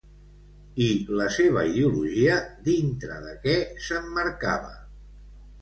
[0.85, 0.87] I
[1.19, 2.37] la seva ideologia,
[2.71, 3.57] dintre de què
[3.89, 4.77] s'emmarcava?